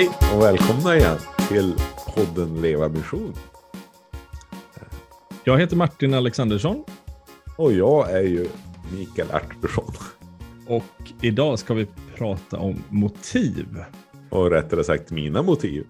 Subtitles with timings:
[0.00, 1.18] Hej och välkomna igen
[1.48, 1.74] till
[2.14, 3.34] podden Leva Mission.
[5.44, 6.84] Jag heter Martin Alexandersson.
[7.58, 8.48] Och jag är ju
[8.92, 9.92] Mikael Artursson.
[10.66, 13.66] Och idag ska vi prata om motiv.
[14.30, 15.86] Och rättare sagt mina motiv.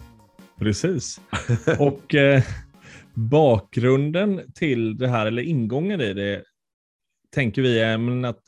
[0.58, 1.20] Precis.
[1.78, 2.42] Och eh,
[3.14, 6.42] bakgrunden till det här, eller ingången i det,
[7.34, 8.40] tänker vi är att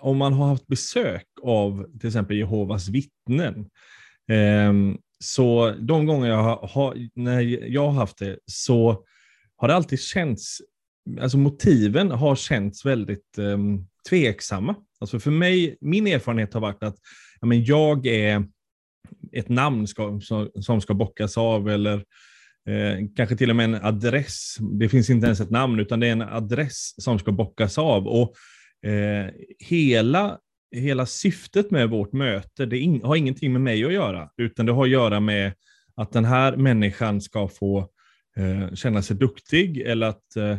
[0.00, 3.70] om man har haft besök av till exempel Jehovas vittnen,
[4.30, 9.04] Ehm, så de gånger jag har, när jag har haft det, så
[9.56, 10.58] har det alltid känts,
[11.20, 14.74] alltså motiven har känts väldigt ehm, tveksamma.
[15.00, 16.96] Alltså för mig, min erfarenhet har varit att
[17.40, 18.44] ja, men jag är
[19.32, 20.20] ett namn ska,
[20.60, 21.96] som ska bockas av eller
[22.68, 24.56] eh, kanske till och med en adress.
[24.80, 28.06] Det finns inte ens ett namn utan det är en adress som ska bockas av.
[28.06, 28.34] Och
[28.90, 30.38] eh, hela,
[30.72, 34.72] hela syftet med vårt möte det in, har ingenting med mig att göra utan det
[34.72, 35.52] har att göra med
[35.94, 37.78] att den här människan ska få
[38.36, 40.56] eh, känna sig duktig eller att eh,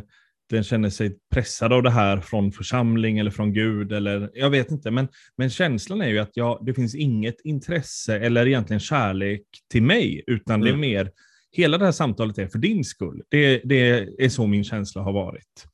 [0.50, 4.70] den känner sig pressad av det här från församling eller från Gud eller jag vet
[4.70, 4.90] inte.
[4.90, 9.82] Men, men känslan är ju att jag, det finns inget intresse eller egentligen kärlek till
[9.82, 10.64] mig, utan mm.
[10.64, 10.80] det är mm.
[10.80, 11.10] mer,
[11.52, 13.22] hela det här samtalet är för din skull.
[13.28, 15.66] Det, det är så min känsla har varit.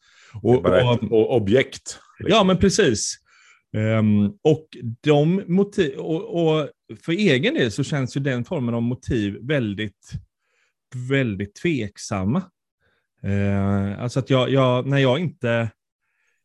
[0.42, 1.98] Och, bara ett och, objekt.
[2.18, 2.36] Liksom.
[2.36, 3.18] Ja, men precis.
[3.76, 4.68] Um, och,
[5.00, 6.68] de motiv, och, och,
[7.00, 10.12] för egen del så känns ju den formen av motiv väldigt,
[11.08, 12.42] väldigt tveksamma.
[13.22, 15.70] Eh, alltså att jag, jag, när jag inte,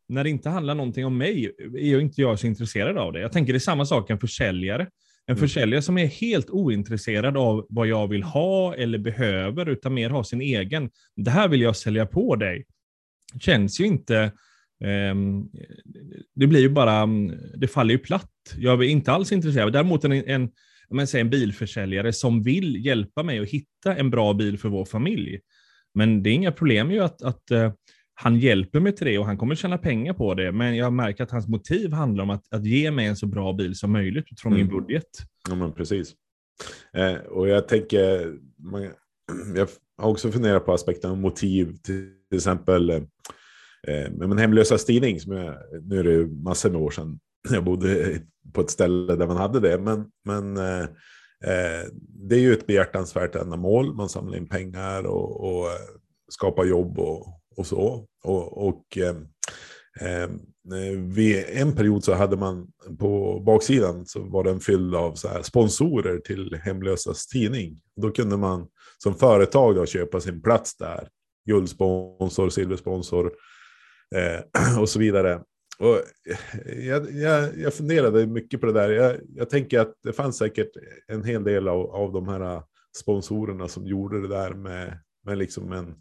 [0.08, 3.20] när det inte handlar någonting om mig, är jag inte jag så intresserad av det.
[3.20, 4.88] Jag tänker det är samma sak en försäljare.
[5.26, 5.40] En mm.
[5.40, 10.24] försäljare som är helt ointresserad av vad jag vill ha eller behöver, utan mer har
[10.24, 10.90] sin egen.
[11.16, 12.66] Det här vill jag sälja på dig.
[13.40, 14.32] Känns ju inte,
[16.36, 17.08] det blir ju bara,
[17.56, 18.32] det faller ju platt.
[18.58, 19.74] Jag är inte alls intresserad.
[19.74, 20.50] Däremot en, en,
[20.90, 24.86] men säg en bilförsäljare som vill hjälpa mig att hitta en bra bil för vår
[24.86, 25.40] familj.
[25.94, 27.72] Men det är inga problem ju att, att uh,
[28.14, 30.52] han hjälper mig till det och han kommer tjäna pengar på det.
[30.52, 33.54] Men jag märker att hans motiv handlar om att, att ge mig en så bra
[33.54, 34.68] bil som möjligt utifrån mm.
[34.68, 35.10] min budget.
[35.50, 36.14] Ja, men precis.
[36.94, 38.82] Eh, och jag tänker, man,
[39.56, 39.68] jag
[39.98, 43.06] har också funderat på aspekten motiv, till, till exempel
[43.88, 47.64] eh, med min hemlösa tidning, som jag, nu är det massor med år sedan jag
[47.64, 48.20] bodde
[48.54, 50.88] på ett ställe där man hade det, men, men eh,
[51.44, 51.90] Eh,
[52.30, 53.94] det är ju ett behjärtansvärt ändamål.
[53.94, 55.78] Man samlar in pengar och, och eh,
[56.30, 57.28] skapar jobb och,
[57.58, 58.06] och så.
[58.24, 59.16] Och, och eh,
[60.02, 60.30] eh,
[60.98, 62.68] vid en period så hade man
[63.00, 67.82] på baksidan så var den fylld av så här sponsorer till Hemlösas tidning.
[68.02, 68.68] Då kunde man
[68.98, 71.08] som företag då köpa sin plats där.
[71.46, 73.32] Guldsponsor, silversponsor
[74.16, 75.42] eh, och så vidare.
[75.80, 78.90] Och eh, jag, jag, jag funderade mycket på det där.
[78.90, 80.72] Jag, jag, tänker att det fanns säkert
[81.08, 82.64] en hel del av, av de här eh,
[82.98, 85.96] sponsorerna som gjorde det där med, med liksom en,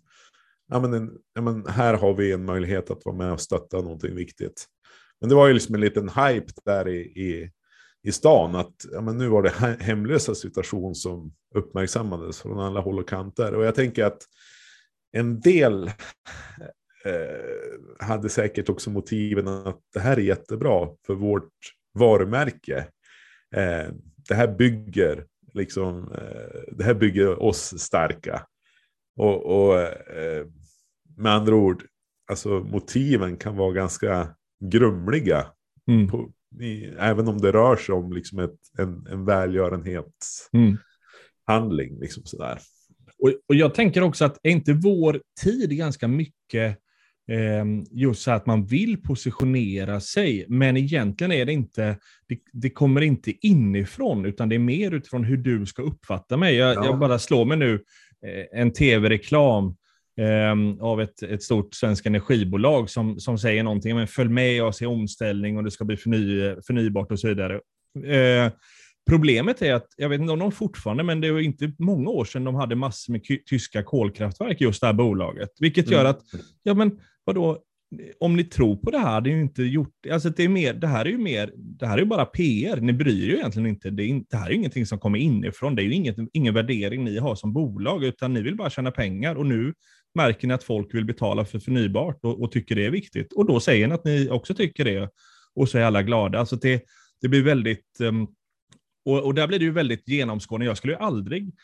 [0.69, 3.77] ja men, en, ja men här har vi en möjlighet att vara med och stötta
[3.77, 4.67] någonting viktigt.
[5.21, 7.51] Men det var ju liksom en liten hype där i, i,
[8.03, 12.99] i stan att ja men nu var det hemlösa situation som uppmärksammades från alla håll
[12.99, 13.55] och kanter.
[13.55, 14.23] Och jag tänker att
[15.13, 15.91] en del
[17.05, 21.53] eh, hade säkert också motiven att det här är jättebra för vårt
[21.95, 22.87] varumärke.
[23.55, 23.87] Eh,
[24.29, 28.47] det här bygger liksom, eh, det här bygger oss starka.
[29.17, 30.47] Och, och eh,
[31.17, 31.85] med andra ord,
[32.31, 35.47] alltså motiven kan vara ganska grumliga.
[35.89, 36.09] Mm.
[36.09, 41.89] På, i, även om det rör sig om liksom ett, en, en välgörenhetshandling.
[41.89, 42.01] Mm.
[42.01, 42.59] Liksom sådär.
[43.19, 46.79] Och, och jag tänker också att är inte vår tid ganska mycket
[47.91, 51.97] just så att man vill positionera sig, men egentligen är det inte,
[52.29, 56.55] det, det, kommer inte inifrån, utan det är mer utifrån hur du ska uppfatta mig.
[56.55, 56.85] Jag, ja.
[56.85, 57.75] jag bara slår mig nu
[58.27, 59.77] eh, en tv-reklam
[60.21, 64.83] eh, av ett, ett stort svenskt energibolag som, som säger någonting, men följ med oss
[64.83, 67.61] i omställning och det ska bli förny, förnybart och så vidare.
[68.07, 68.53] Eh,
[69.11, 72.25] Problemet är att, jag vet inte om de fortfarande, men det var inte många år
[72.25, 75.49] sedan de hade massor med tyska kolkraftverk, just det här bolaget.
[75.61, 76.11] Vilket gör mm.
[76.11, 76.21] att,
[76.63, 77.59] ja men vadå,
[78.21, 80.75] om ni tror på det här, det är ju inte gjort, alltså det, är mer,
[80.75, 83.37] det här är ju mer, det här är ju bara PR, ni bryr er ju
[83.37, 85.95] egentligen inte, det, är, det här är ju ingenting som kommer inifrån, det är ju
[85.95, 89.35] inget, ingen värdering ni har som bolag, utan ni vill bara tjäna pengar.
[89.35, 89.75] Och nu
[90.15, 93.33] märker ni att folk vill betala för förnybart och, och tycker det är viktigt.
[93.33, 95.11] Och då säger ni att ni också tycker det.
[95.55, 96.39] Och så är alla glada.
[96.39, 96.83] Alltså det,
[97.21, 98.29] det blir väldigt um,
[99.05, 100.67] och, och där blir det ju väldigt genomskådande.
[100.67, 101.55] Jag skulle ju aldrig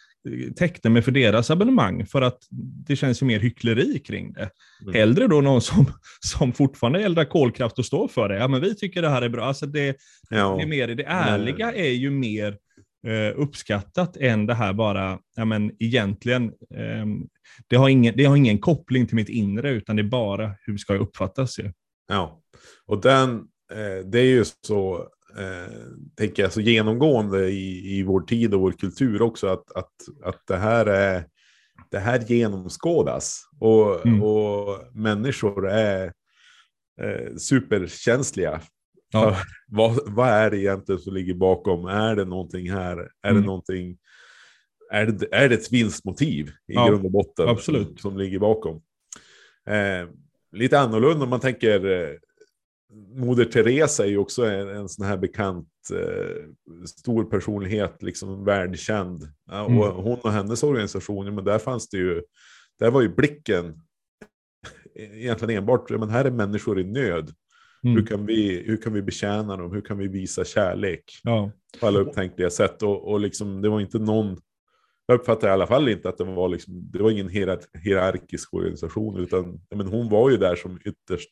[0.57, 2.39] teckna mig för deras abonnemang, för att
[2.87, 4.51] det känns ju mer hyckleri kring det.
[4.83, 4.95] Mm.
[4.95, 5.87] Hellre då någon som,
[6.21, 8.37] som fortfarande eldar kolkraft och står för det.
[8.37, 9.45] Ja, men vi tycker det här är bra.
[9.45, 9.97] Alltså det,
[10.31, 10.57] ja.
[10.57, 12.57] det, är mer, det ärliga är ju mer
[13.07, 16.45] eh, uppskattat än det här bara, ja men egentligen,
[16.75, 17.07] eh,
[17.69, 20.77] det, har ingen, det har ingen koppling till mitt inre, utan det är bara hur
[20.77, 21.59] ska jag uppfattas.
[21.59, 21.73] Ju.
[22.09, 22.43] Ja,
[22.87, 23.31] och den,
[23.73, 25.09] eh, det är ju så,
[26.17, 29.93] tänker jag, så genomgående i, i vår tid och vår kultur också, att, att,
[30.23, 31.25] att det här är
[31.91, 34.23] det här genomskådas och, mm.
[34.23, 36.13] och människor är
[37.03, 38.61] eh, superkänsliga.
[39.13, 39.37] Ja.
[39.69, 41.87] vad, vad är det egentligen som ligger bakom?
[41.87, 42.99] Är det någonting här?
[43.23, 43.43] Är mm.
[43.43, 43.99] det någonting?
[44.93, 47.87] Är det, är det ett vinstmotiv i ja, grund och botten absolut.
[47.87, 48.83] Som, som ligger bakom?
[49.67, 50.09] Eh,
[50.53, 52.17] lite annorlunda om man tänker eh,
[53.15, 59.29] Moder Teresa är ju också en, en sån här bekant eh, stor personlighet, liksom världskänd.
[59.51, 59.79] Ja, mm.
[59.79, 62.23] och hon och hennes organisationer, men där fanns det ju,
[62.79, 63.81] där var ju blicken
[64.95, 67.33] egentligen enbart, men här är människor i nöd.
[67.85, 67.97] Mm.
[67.97, 69.73] Hur, kan vi, hur kan vi betjäna dem?
[69.73, 71.05] Hur kan vi visa kärlek?
[71.23, 71.51] Ja.
[71.81, 72.83] På alla upptänkliga sätt.
[72.83, 74.37] Och, och liksom, det var inte någon,
[75.07, 77.29] jag uppfattar i alla fall inte att det var, liksom, det var ingen
[77.85, 81.31] hierarkisk organisation, utan men hon var ju där som ytterst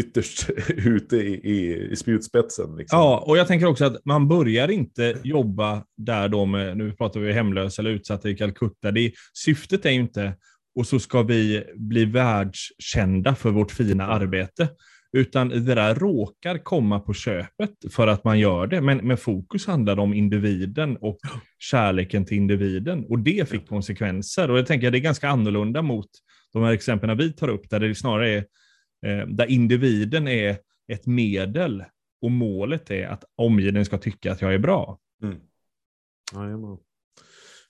[0.00, 2.76] ytterst ute i, i, i spjutspetsen.
[2.76, 2.98] Liksom.
[2.98, 7.20] Ja, och jag tänker också att man börjar inte jobba där då med, nu pratar
[7.20, 8.90] vi hemlösa eller utsatta i Calcutta.
[8.90, 10.32] Det, syftet är ju inte,
[10.74, 14.68] och så ska vi bli världskända för vårt fina arbete.
[15.16, 18.80] Utan det där råkar komma på köpet för att man gör det.
[18.80, 21.18] Men, men fokus handlar om individen och
[21.58, 23.04] kärleken till individen.
[23.08, 24.50] Och det fick konsekvenser.
[24.50, 26.06] Och jag tänker att det är ganska annorlunda mot
[26.52, 28.44] de här exemplen vi tar upp, där det snarare är
[29.26, 30.56] där individen är
[30.92, 31.84] ett medel
[32.22, 34.98] och målet är att omgivningen ska tycka att jag är bra.
[35.22, 35.36] Mm.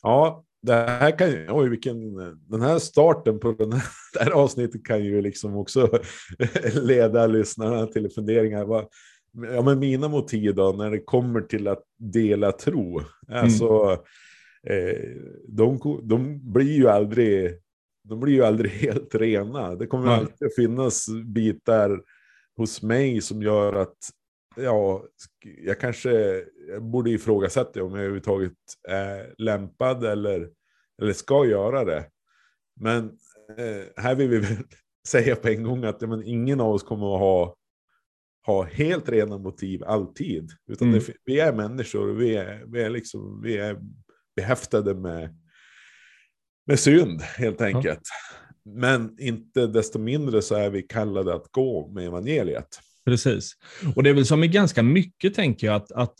[0.02, 2.16] Ja, det här kan ju, oj vilken,
[2.48, 3.82] den här starten på den här,
[4.12, 6.00] det här avsnittet kan ju liksom också
[6.74, 8.64] leda lyssnarna till funderingar.
[8.64, 8.86] Vad,
[9.32, 13.98] ja, men mina motiv då, när det kommer till att dela tro, alltså,
[14.66, 14.88] mm.
[14.88, 15.08] eh,
[15.48, 17.61] de, de blir ju aldrig
[18.04, 19.74] de blir ju aldrig helt rena.
[19.74, 20.18] Det kommer mm.
[20.18, 22.02] alltid att finnas bitar
[22.56, 23.96] hos mig som gör att
[24.56, 25.04] ja,
[25.64, 26.10] jag kanske
[26.68, 28.52] jag borde ifrågasätta om jag överhuvudtaget
[28.88, 30.50] är lämpad eller,
[31.02, 32.08] eller ska göra det.
[32.80, 33.04] Men
[33.58, 34.56] eh, här vill vi väl
[35.08, 37.56] säga på en gång att ja, men ingen av oss kommer att ha,
[38.46, 40.50] ha helt rena motiv alltid.
[40.66, 41.00] Utan mm.
[41.00, 43.78] det, vi är människor vi är, vi är, liksom, vi är
[44.36, 45.41] behäftade med
[46.66, 48.00] med synd helt enkelt.
[48.02, 48.38] Ja.
[48.64, 52.78] Men inte desto mindre så är vi kallade att gå med evangeliet.
[53.04, 53.52] Precis.
[53.96, 56.14] Och det är väl som i ganska mycket, tänker jag, att, att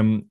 [0.00, 0.24] um,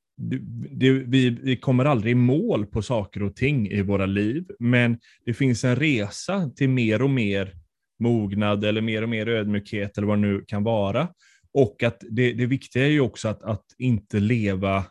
[0.71, 4.99] det, vi, vi, kommer aldrig i mål på saker och ting i våra liv, men
[5.25, 7.53] det finns en resa till mer och mer
[7.99, 11.07] mognad eller mer och mer ödmjukhet eller vad det nu kan vara.
[11.53, 14.85] Och att det, det viktiga är ju också att, att inte leva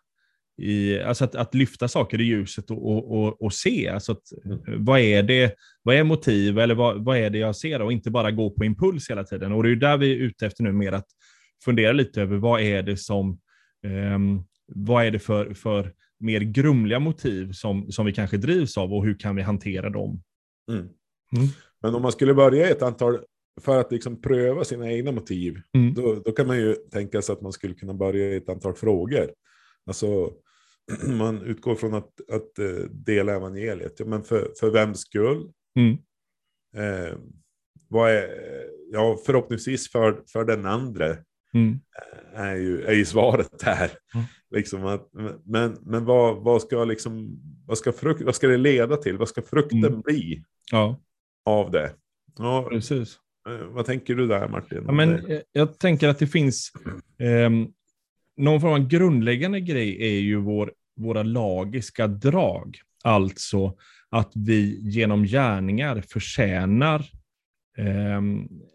[0.59, 3.89] i, alltså att, att, lyfta saker i ljuset och, och, och, och se.
[3.89, 4.85] Alltså att, mm.
[4.85, 8.11] vad, är det, vad är motiv eller vad, vad är det jag ser och inte
[8.11, 9.53] bara gå på impuls hela tiden.
[9.53, 11.07] Och det är där vi är ute efter nu, mer att
[11.65, 13.41] fundera lite över vad är det som,
[14.15, 18.95] um, vad är det för, för mer grumliga motiv som, som vi kanske drivs av
[18.95, 20.23] och hur kan vi hantera dem?
[20.71, 20.81] Mm.
[21.37, 21.49] Mm.
[21.83, 23.19] Men om man skulle börja ett antal,
[23.61, 25.95] för att liksom pröva sina egna motiv, mm.
[25.95, 28.75] då, då kan man ju tänka sig att man skulle kunna börja i ett antal
[28.75, 29.31] frågor.
[29.87, 30.33] Alltså,
[31.19, 33.95] man utgår från att, att uh, dela evangeliet.
[33.99, 35.53] Ja, men för, för vems skull?
[35.77, 35.99] Mm.
[36.77, 37.19] Eh,
[37.89, 38.29] vad är,
[38.93, 41.17] ja, förhoppningsvis för, för den andra.
[41.55, 41.81] Mm.
[42.35, 43.91] Eh, är, ju, är ju svaret här.
[44.15, 44.27] Mm.
[44.51, 45.09] Liksom att,
[45.45, 49.19] men men vad, vad, ska liksom, vad, ska frukt, vad ska det leda till?
[49.19, 50.01] Vad ska frukten mm.
[50.01, 51.01] bli ja.
[51.45, 51.93] av det?
[52.39, 53.19] Ja, Precis.
[53.49, 54.83] Eh, vad tänker du där Martin?
[54.87, 56.73] Ja, men, jag, jag tänker att det finns
[57.19, 57.51] eh,
[58.37, 62.79] någon form av grundläggande grej är ju vår, våra lagiska drag.
[63.05, 63.77] Alltså
[64.11, 67.01] att vi genom gärningar förtjänar,
[67.79, 68.21] eh,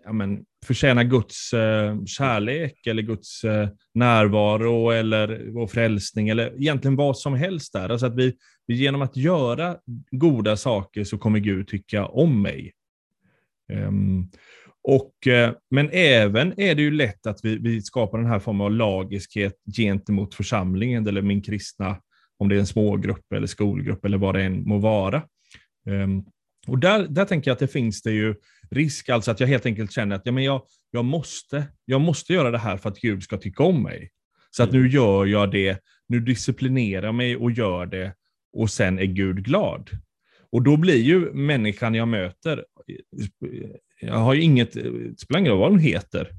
[0.05, 6.95] ja, men, förtjänar Guds eh, kärlek eller Guds eh, närvaro eller vår frälsning eller egentligen
[6.95, 7.89] vad som helst där.
[7.89, 8.33] Alltså att vi,
[8.67, 9.77] vi genom att göra
[10.11, 12.73] goda saker så kommer Gud tycka om mig.
[13.73, 14.31] Um,
[14.83, 18.61] och, eh, men även är det ju lätt att vi, vi skapar den här formen
[18.61, 21.97] av lagiskhet gentemot församlingen eller min kristna,
[22.37, 25.23] om det är en smågrupp eller skolgrupp eller vad det än må vara.
[25.89, 26.25] Um,
[26.67, 28.35] och där, där tänker jag att det finns det ju
[28.71, 30.61] risk, alltså att jag helt enkelt känner att ja, men jag,
[30.91, 34.09] jag, måste, jag måste göra det här för att Gud ska tycka om mig.
[34.51, 34.91] Så att nu mm.
[34.91, 38.13] gör jag det, nu disciplinerar jag mig och gör det
[38.53, 39.89] och sen är Gud glad.
[40.51, 42.65] Och då blir ju människan jag möter
[44.01, 46.31] jag har ju inget, det spelar ingen roll vad hon heter.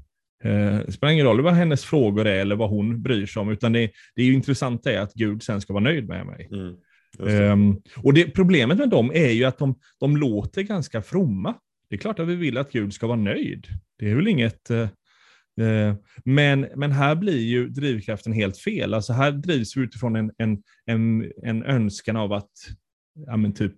[0.43, 3.49] Eh, det spelar ingen roll vad hennes frågor är eller vad hon bryr sig om,
[3.49, 6.49] utan det, det är ju intressant är att Gud sen ska vara nöjd med mig.
[6.51, 6.75] Mm.
[7.19, 11.55] Um, och det, problemet med dem är ju att de, de låter ganska fromma.
[11.89, 13.67] Det är klart att vi vill att Gud ska vara nöjd.
[13.99, 14.71] Det är väl inget...
[14.71, 15.93] Uh,
[16.25, 18.93] men, men här blir ju drivkraften helt fel.
[18.93, 22.51] Alltså här drivs vi utifrån en, en, en, en önskan av att
[23.27, 23.75] ja, typ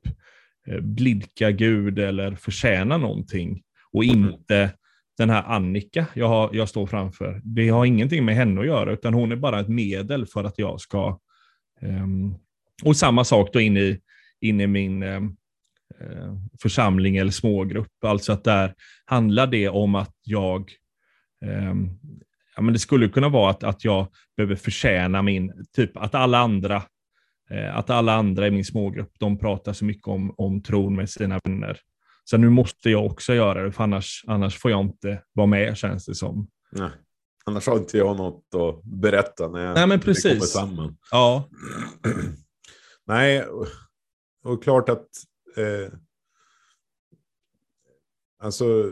[0.82, 3.62] blidka Gud eller förtjäna någonting
[3.96, 4.30] och mm.
[4.30, 4.74] inte
[5.18, 7.42] den här Annika jag, har, jag står framför.
[7.44, 10.60] Det har ingenting med henne att göra, utan hon är bara ett medel för att
[10.60, 11.20] jag ska
[11.82, 12.38] um,
[12.84, 14.00] och samma sak då in i,
[14.42, 15.22] in i min eh,
[16.62, 18.04] församling eller smågrupp.
[18.06, 18.74] Alltså att där
[19.06, 20.72] handlar det om att jag
[21.46, 21.74] eh,
[22.56, 26.38] ja, men det skulle kunna vara att, att jag behöver förtjäna min, typ att alla
[26.38, 26.84] andra
[27.50, 31.10] eh, att alla andra i min smågrupp, de pratar så mycket om, om tron med
[31.10, 31.80] sina vänner.
[32.28, 35.78] Så nu måste jag också göra det, för annars, annars får jag inte vara med,
[35.78, 36.48] känns det som.
[36.72, 36.90] Nej.
[37.46, 40.24] Annars har inte jag något att berätta när Nej, men precis.
[40.24, 40.98] kommer samman.
[41.12, 41.50] Ja.
[43.08, 43.46] Nej,
[44.44, 45.08] och klart att
[45.58, 45.94] eh,
[48.40, 48.92] alltså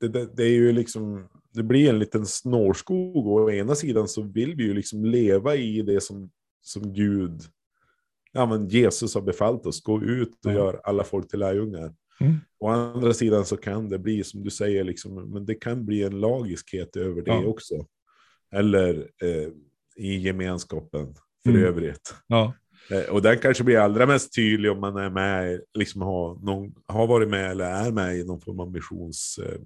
[0.00, 4.08] det, det, det, är ju liksom, det blir en liten snårskog och å ena sidan
[4.08, 6.30] så vill vi ju liksom leva i det som,
[6.62, 7.42] som Gud,
[8.32, 10.56] ja men Jesus har befallt oss, gå ut och mm.
[10.56, 11.94] gör alla folk till lärjungar.
[12.20, 12.36] Mm.
[12.60, 16.02] Å andra sidan så kan det bli, som du säger, liksom, men det kan bli
[16.02, 17.44] en lagiskhet över det ja.
[17.44, 17.86] också.
[18.52, 19.48] Eller eh,
[19.96, 21.64] i gemenskapen för mm.
[21.64, 22.14] övrigt.
[22.26, 22.54] Ja.
[22.90, 26.74] Eh, och den kanske blir allra mest tydlig om man är med, liksom har, någon,
[26.86, 29.40] har varit med eller är med i någon form av missions...
[29.42, 29.60] Eh,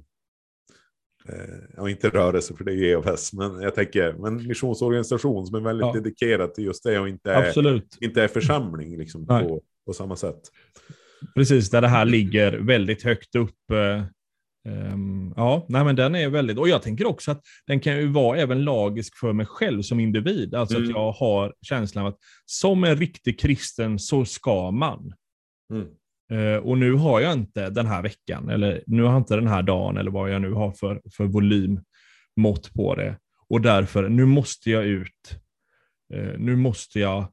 [1.35, 5.61] eh ja, inte rörelse för det är EFS, men jag tänker men missionsorganisation som är
[5.61, 5.93] väldigt ja.
[5.93, 10.40] dedikerad till just det och inte är, inte är församling liksom, på, på samma sätt.
[11.35, 14.05] Precis, där det här ligger väldigt högt upp eh,
[14.69, 18.07] Um, ja, nej, men den är väldigt, och jag tänker också att den kan ju
[18.07, 20.55] vara även lagisk för mig själv som individ.
[20.55, 20.89] Alltså mm.
[20.89, 25.13] att jag har känslan av att som en riktig kristen så ska man.
[25.73, 25.87] Mm.
[26.33, 29.49] Uh, och nu har jag inte den här veckan, eller nu har jag inte den
[29.49, 33.19] här dagen, eller vad jag nu har för, för volymmått på det.
[33.49, 35.41] Och därför, nu måste jag ut.
[36.15, 37.33] Uh, nu måste jag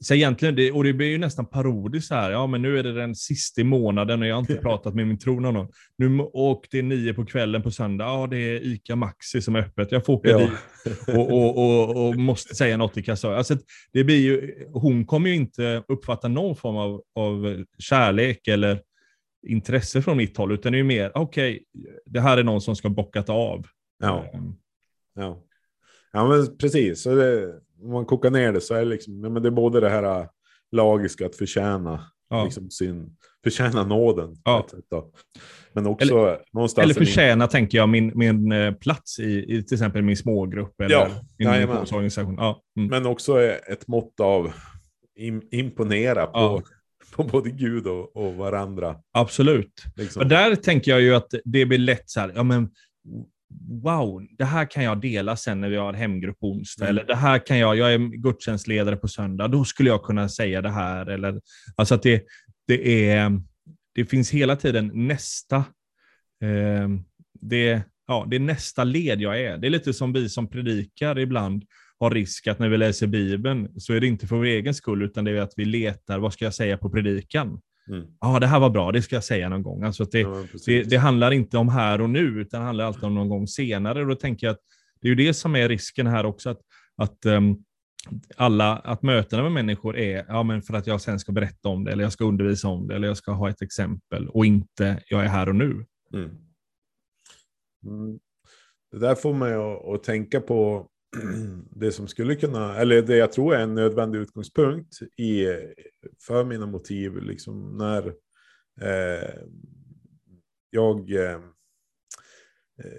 [0.00, 2.92] så egentligen, det, och det blir ju nästan parodiskt här, ja men nu är det
[2.92, 5.68] den sista månaden och jag har inte pratat med min tron någon.
[5.96, 9.56] Nu, och det är nio på kvällen på söndag, ja det är ICA Maxi som
[9.56, 10.38] är öppet, jag får åka ja.
[10.38, 10.50] dit
[11.08, 13.38] och, och, och, och, måste säga något i kassören.
[13.38, 13.56] Alltså,
[13.92, 18.80] det blir ju, hon kommer ju inte uppfatta någon form av, av kärlek eller
[19.46, 22.60] intresse från mitt håll, utan det är ju mer, okej, okay, det här är någon
[22.60, 23.66] som ska bockat av.
[23.98, 24.54] Ja, ehm.
[25.14, 25.42] ja.
[26.12, 27.02] ja men precis.
[27.02, 29.80] Så det om man kokar ner det så är det liksom, men det är både
[29.80, 30.26] det här äh,
[30.72, 32.44] lagiska att förtjäna, ja.
[32.44, 34.36] liksom sin, förtjäna nåden.
[34.44, 34.66] Ja.
[35.72, 36.84] Men också eller, någonstans...
[36.84, 37.48] Eller förtjäna, min...
[37.48, 41.08] tänker jag, min, min äh, plats i, i till exempel min smågrupp eller ja.
[41.38, 42.34] min missionsorganisation.
[42.38, 42.62] Ja.
[42.76, 42.88] Mm.
[42.88, 44.52] Men också ett mått av
[45.50, 46.62] imponera på,
[47.16, 48.96] på både Gud och, och varandra.
[49.12, 49.84] Absolut.
[49.96, 50.22] Liksom.
[50.22, 52.70] Och där tänker jag ju att det blir lätt så här, ja men
[53.82, 56.96] wow, det här kan jag dela sen när vi har hemgrupp på onsdag, mm.
[56.96, 60.62] eller det här kan jag, jag är gudstjänstledare på söndag, då skulle jag kunna säga
[60.62, 61.06] det här.
[61.06, 61.40] Eller,
[61.76, 62.24] alltså att det,
[62.66, 63.40] det, är,
[63.94, 65.56] det finns hela tiden nästa,
[66.42, 66.88] eh,
[67.40, 69.58] det, ja, det är nästa led jag är.
[69.58, 71.64] Det är lite som vi som predikar ibland
[71.98, 75.02] har risk att när vi läser Bibeln så är det inte för vår egen skull,
[75.02, 77.60] utan det är att vi letar, vad ska jag säga på predikan?
[77.90, 78.06] Mm.
[78.20, 79.82] Ja, det här var bra, det ska jag säga någon gång.
[79.82, 83.04] Alltså det, ja, det, det, handlar inte om här och nu, utan det handlar alltid
[83.04, 84.00] om någon gång senare.
[84.00, 84.60] Och då tänker jag att
[85.00, 86.60] det är ju det som är risken här också, att,
[86.96, 87.64] att um,
[88.36, 91.84] alla, att mötena med människor är ja, men för att jag sen ska berätta om
[91.84, 95.02] det, eller jag ska undervisa om det, eller jag ska ha ett exempel, och inte
[95.08, 95.86] jag är här och nu.
[96.14, 96.30] Mm.
[97.86, 98.18] Mm.
[98.92, 100.88] Det där får mig att, att tänka på
[101.70, 105.46] det som skulle kunna, eller det jag tror är en nödvändig utgångspunkt i,
[106.26, 108.06] för mina motiv, liksom när
[108.80, 109.34] eh,
[110.70, 111.40] jag eh,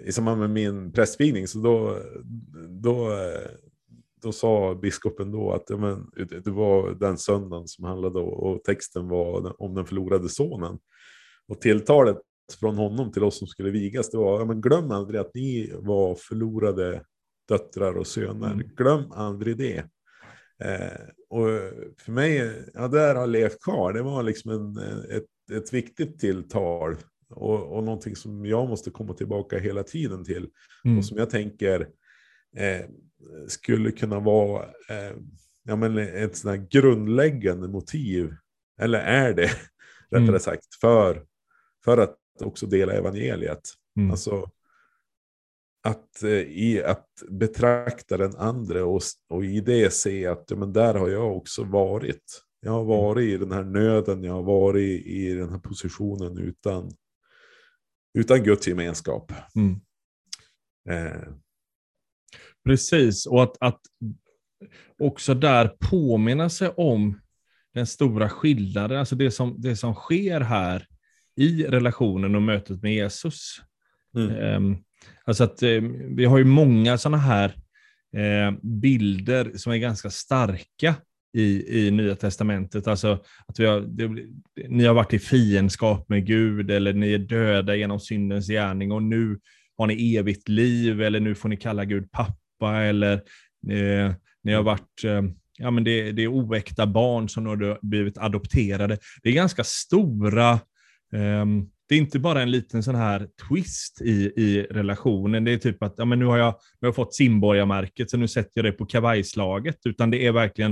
[0.04, 1.98] i samband med min prästvigning, så då,
[2.68, 3.10] då,
[4.22, 6.10] då sa biskopen då att ja, men,
[6.44, 10.78] det var den söndagen som handlade och texten var om den förlorade sonen.
[11.48, 12.16] Och tilltalet
[12.60, 15.72] från honom till oss som skulle vigas, det var ja, men glöm aldrig att ni
[15.74, 17.04] var förlorade
[17.52, 18.52] döttrar och söner.
[18.52, 18.68] Mm.
[18.76, 19.78] Glöm aldrig det.
[20.64, 21.48] Eh, och
[21.98, 23.92] för mig, ja, där har levt kvar.
[23.92, 24.78] Det var liksom en,
[25.10, 26.96] ett, ett viktigt tilltal
[27.30, 30.48] och, och någonting som jag måste komma tillbaka hela tiden till.
[30.84, 30.98] Mm.
[30.98, 31.80] Och som jag tänker
[32.56, 32.86] eh,
[33.48, 35.16] skulle kunna vara eh,
[35.64, 38.34] ja, men ett sådant grundläggande motiv,
[38.80, 39.50] eller är det
[40.16, 40.24] mm.
[40.24, 41.24] rättare sagt, för,
[41.84, 43.60] för att också dela evangeliet.
[43.96, 44.10] Mm.
[44.10, 44.50] Alltså,
[45.82, 50.72] att, eh, i att betrakta den andra och, och i det se att ja, men
[50.72, 52.42] där har jag också varit.
[52.60, 56.90] Jag har varit i den här nöden, jag har varit i den här positionen utan,
[58.18, 59.32] utan Guds gemenskap.
[59.56, 59.80] Mm.
[60.88, 61.32] Eh,
[62.64, 63.80] Precis, och att, att
[64.98, 67.20] också där påminna sig om
[67.74, 70.86] den stora skillnaden, alltså det som, det som sker här
[71.36, 73.56] i relationen och mötet med Jesus.
[74.16, 74.30] mm.
[74.30, 74.76] Ehm,
[75.24, 75.80] alltså att eh,
[76.16, 77.54] vi har ju många sådana här
[78.16, 80.94] eh, bilder som är ganska starka
[81.36, 82.86] i, i Nya Testamentet.
[82.86, 84.08] Alltså att vi har, det,
[84.68, 89.02] ni har varit i fiendskap med Gud eller ni är döda genom syndens gärning och
[89.02, 89.38] nu
[89.78, 93.12] har ni evigt liv eller nu får ni kalla Gud pappa eller
[93.70, 95.22] eh, ni har varit eh,
[95.58, 98.98] ja, men det, det är oäkta barn som har blivit adopterade.
[99.22, 100.60] Det är ganska stora
[101.12, 105.44] ehm, det är inte bara en liten sån här twist i, i relationen.
[105.44, 108.16] Det är typ att ja, men nu, har jag, nu har jag fått simborgarmärket så
[108.16, 109.76] nu sätter jag det på kavajslaget.
[109.84, 110.70] Utan det är verkligen,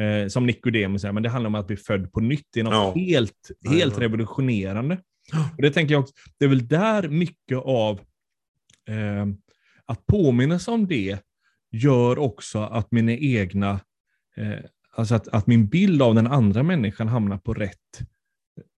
[0.00, 2.46] eh, som Nicodemus säger, men det handlar om att bli född på nytt.
[2.54, 2.92] Det är något Ja.
[2.96, 4.98] helt, helt revolutionerande.
[5.56, 8.00] Och det tänker jag också, det är väl där mycket av
[8.88, 9.26] eh,
[9.86, 11.18] att påminna sig om det
[11.70, 13.80] gör också att mina egna,
[14.36, 14.58] eh,
[14.96, 18.00] alltså att, att min bild av den andra människan hamnar på rätt,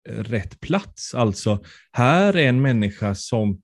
[0.09, 1.13] rätt plats.
[1.13, 3.61] Alltså, här är en människa som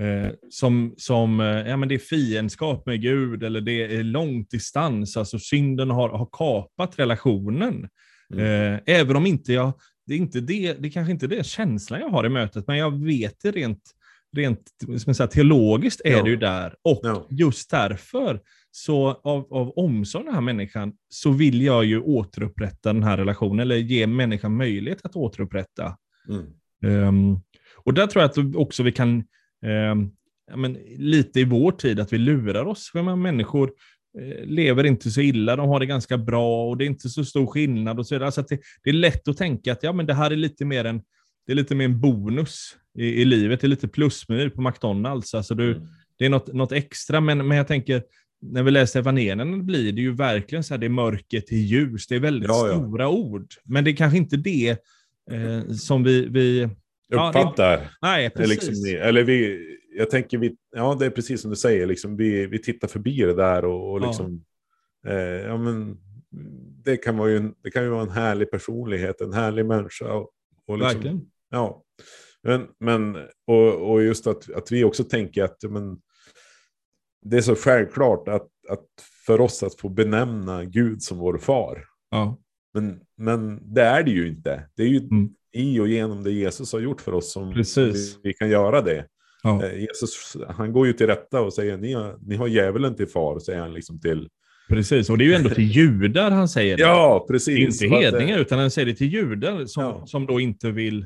[0.00, 4.50] Eh, som, som eh, ja, men det är fiendskap med Gud eller det är långt
[4.50, 7.88] distans, alltså synden har, har kapat relationen.
[8.34, 8.74] Mm.
[8.74, 9.72] Eh, även om inte jag,
[10.06, 12.76] det är inte det, det är kanske inte det känslan jag har i mötet, men
[12.78, 13.82] jag vet det rent,
[14.36, 16.22] rent som jag säger, teologiskt är Ja.
[16.22, 16.74] det ju där.
[16.82, 17.26] Och Ja.
[17.30, 18.40] just därför,
[18.74, 23.16] så av, av omsorg om den här människan, så vill jag ju återupprätta den här
[23.16, 25.96] relationen, eller ge människan möjlighet att återupprätta.
[26.28, 26.46] Mm.
[26.84, 27.40] Ehm,
[27.84, 29.24] och där tror jag att också vi kan,
[30.50, 32.90] ja, men, lite i vår tid, att vi lurar oss.
[32.92, 33.72] För man, människor
[34.20, 37.24] eh, lever inte så illa, de har det ganska bra och det är inte så
[37.24, 37.98] stor skillnad.
[37.98, 38.26] Och så vidare.
[38.26, 40.84] Alltså det, det är lätt att tänka att ja, men det här är lite mer
[40.84, 41.02] en,
[41.46, 45.34] det är lite mer en bonus i, i livet, det är lite plusmeny på McDonalds.
[45.34, 45.86] Alltså du, Mm.
[46.18, 48.02] det är något, något extra, men, men jag tänker,
[48.42, 52.06] när vi läser evangelierna blir det ju verkligen så här, det är mörker till ljus,
[52.06, 52.74] det är väldigt Ja, ja.
[52.78, 53.46] stora ord.
[53.64, 54.68] Men det är kanske inte det
[55.30, 56.26] eh, som vi...
[56.28, 56.68] vi
[57.08, 57.90] Ja, det- Uppfattar.
[58.02, 58.68] nej, precis.
[58.68, 62.46] Liksom, eller vi, jag tänker, vi, ja det är precis som du säger, liksom, vi,
[62.46, 64.44] vi tittar förbi det där och, och liksom,
[65.06, 65.96] eh, ja men
[66.84, 70.12] det kan, vara ju en, det kan ju vara en härlig personlighet, en härlig människa.
[70.12, 70.30] Och,
[70.66, 71.20] och liksom, Verkligen.
[71.50, 71.82] Ja,
[72.42, 75.98] men, men och, och just att, att vi också tänker att men,
[77.22, 78.84] det är så självklart att, att
[79.26, 81.84] för oss att få benämna Gud som vår far.
[82.10, 82.38] Ja.
[82.74, 84.68] Men, men det är det ju inte.
[84.76, 85.28] Det är ju Mm.
[85.52, 88.16] i och genom det Jesus har gjort för oss som Precis.
[88.16, 89.06] vi, vi kan göra det.
[89.42, 89.64] Ja.
[89.64, 93.06] Eh, Jesus, han går ju till rätta och säger ni har, ni har djävulen till
[93.08, 94.28] far, säger han liksom till.
[94.68, 96.82] Precis, och det är ju ändå till judar han säger det.
[96.82, 97.82] Ja, det är precis.
[97.82, 100.06] inte att, eh, hedningar, utan han säger det till judar som, Ja.
[100.06, 101.02] som då inte vill,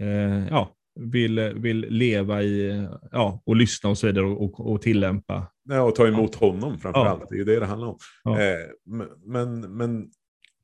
[0.00, 4.82] eh, ja, vill, vill leva i, ja, och lyssna och så vidare och, och, och
[4.82, 5.46] tillämpa.
[5.68, 7.08] Ja, och ta emot honom framför Ja.
[7.08, 7.28] allt.
[7.28, 7.98] Det är ju det det handlar om.
[8.24, 8.40] Ja.
[8.42, 8.56] Eh,
[9.26, 10.10] men, men,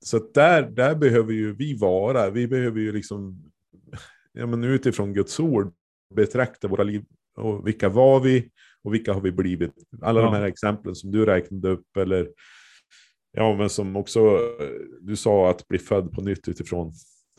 [0.04, 2.30] så där, där behöver ju vi vara.
[2.30, 3.42] Vi behöver ju liksom,
[4.32, 5.72] ja, men utifrån Guds ord,
[6.14, 7.04] betrakta våra liv.
[7.36, 8.50] Och vilka var vi
[8.82, 9.72] och vilka har vi blivit?
[10.02, 10.26] Alla Ja.
[10.26, 12.28] de här exemplen som du räknade upp eller
[13.32, 14.38] ja, men som också
[15.00, 16.92] du sa att bli född på nytt utifrån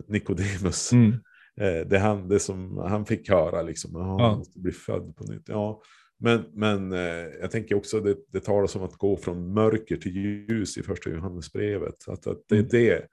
[0.07, 0.91] Nikodemus.
[0.93, 1.13] Mm.
[1.61, 3.99] Eh, det, han, det som han fick höra, liksom, ja.
[4.19, 4.27] Ja.
[4.29, 5.49] han måste bli född på nytt.
[5.49, 5.81] Ja.
[6.17, 6.99] Men, men eh,
[7.41, 11.09] jag tänker också det, det talas om att gå från mörker till ljus i första
[11.09, 12.07] Johannesbrevet.
[12.07, 12.67] Att, att det, Mm.
[12.71, 13.07] det,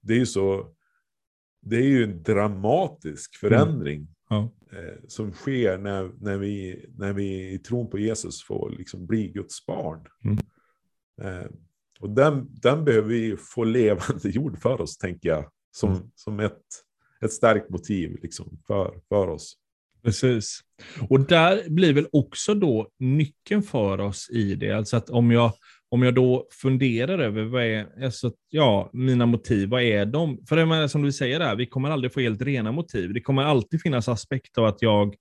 [0.00, 0.74] det är ju så,
[1.62, 4.52] det är ju en dramatisk förändring Ja.
[4.72, 9.28] eh, som sker när, när, vi, när vi i tron på Jesus får liksom bli
[9.28, 10.06] Guds barn.
[10.24, 10.38] Mm.
[12.00, 16.10] Och den, den behöver vi få levande jord för oss, tänker jag, som, Mm.
[16.14, 16.62] som ett,
[17.24, 19.56] ett starkt motiv liksom, för, för oss.
[20.04, 20.60] Precis.
[21.08, 25.52] Och där blir väl också då nyckeln för oss i det, alltså att om jag,
[25.88, 30.46] om jag då funderar över vad är, alltså, ja, mina motiv, vad är de?
[30.48, 33.14] För det är som du säger där, vi kommer aldrig få helt rena motiv.
[33.14, 35.14] Det kommer alltid finnas aspekter av att jag,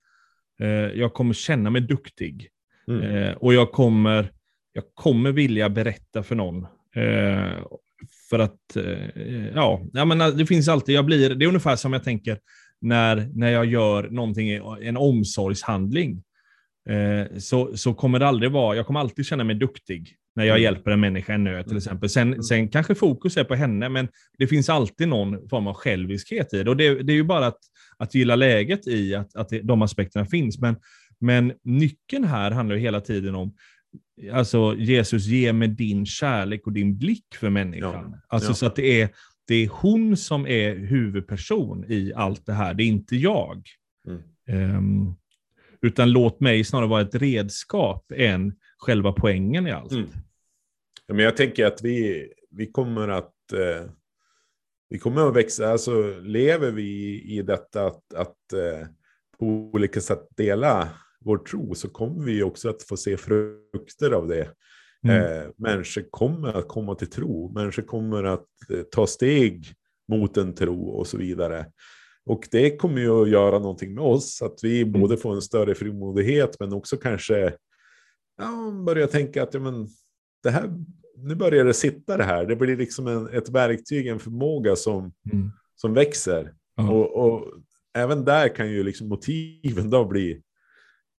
[0.62, 2.50] eh, jag kommer känna mig duktig.
[2.88, 3.02] Mm.
[3.02, 4.32] Eh, och jag kommer,
[4.74, 6.68] jag kommer vilja berätta för någon.
[6.96, 7.64] Eh,
[8.30, 11.94] för att, eh, ja, jag menar, det finns alltid, jag blir, det är ungefär som
[11.94, 12.38] jag tänker
[12.82, 14.50] när, när jag gör någonting,
[14.82, 16.24] en omsorgshandling.
[16.90, 20.56] Eh, så, så kommer det aldrig vara, jag kommer alltid känna mig duktig när jag
[20.58, 20.64] Mm.
[20.64, 21.78] hjälper en människa i nöd till Mm.
[21.78, 22.10] exempel.
[22.10, 26.54] Sen, sen kanske fokus är på henne, men det finns alltid någon form av själviskhet
[26.54, 26.70] i det.
[26.70, 27.60] Och det, det är ju bara att,
[27.98, 30.60] att gilla läget i att, att de aspekterna finns.
[30.60, 30.76] Men,
[31.20, 33.54] Men nyckeln här handlar ju hela tiden om,
[34.32, 38.12] alltså Jesus ge mig din kärlek och din blick för människan.
[38.12, 38.20] Ja.
[38.28, 38.56] Alltså ja.
[38.56, 39.10] så att det är,
[39.48, 43.64] det är hon som är huvudperson i allt det här, det är inte jag.
[44.08, 44.78] Mm.
[44.78, 45.16] Um,
[45.82, 49.92] utan låt mig snarare vara ett redskap än själva poängen i allt.
[49.92, 50.10] Mm.
[51.08, 53.92] men jag tänker att vi, vi kommer att eh,
[54.90, 58.88] vi kommer att växa, alltså lever vi i detta att, att eh,
[59.40, 60.90] på olika sätt dela
[61.28, 64.52] vår tro så kommer vi också att få se frukter av det.
[65.04, 65.22] Mm.
[65.22, 69.74] Eh, människor kommer att komma till tro, människor kommer att eh, ta steg
[70.08, 71.66] mot en tro och så vidare.
[72.26, 75.02] Och det kommer ju att göra någonting med oss, att vi mm.
[75.02, 77.54] både får en större frimodighet men också kanske
[78.38, 79.88] ja, börjar tänka att ja, men,
[80.44, 80.74] det här,
[81.18, 82.46] nu börjar det sitta det här.
[82.46, 85.52] Det blir liksom en, ett verktyg, en förmåga som, mm.
[85.76, 86.54] som växer.
[86.78, 87.54] Och, och,
[87.98, 90.42] även där kan ju liksom motiven då bli,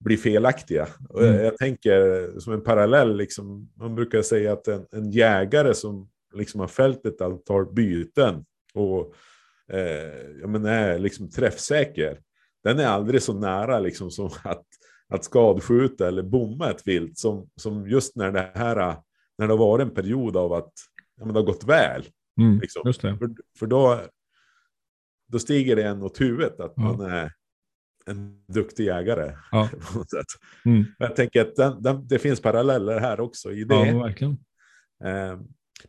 [0.01, 0.89] bli felaktiga.
[1.19, 1.45] Mm.
[1.45, 6.61] Jag tänker som en parallell, liksom, man brukar säga att en, en jägare som liksom
[6.61, 9.15] har fällt ett antal byten och
[9.77, 12.21] eh, menar, är liksom träffsäker,
[12.65, 14.67] den är aldrig så nära liksom som att,
[15.09, 18.97] att skadskjuta eller bomma ett vilt som, som just när det här
[19.39, 20.73] när det har varit en period av att
[21.17, 22.05] ja, men det har gått väl.
[22.41, 22.93] Mm, liksom.
[22.95, 24.01] För, för då,
[25.29, 26.83] då stiger det en åt huvudet att ja.
[26.83, 27.33] man är
[28.09, 29.33] en duktig jägare.
[29.51, 29.68] Ja.
[30.64, 30.85] Mm.
[30.99, 33.75] Jag tänker att den, den, det finns paralleller här också i det.
[33.75, 34.33] Ja, verkligen.
[35.05, 35.40] Eh,